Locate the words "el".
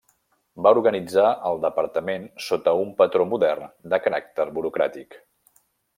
1.49-1.61